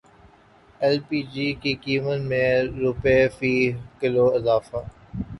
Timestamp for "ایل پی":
0.81-1.19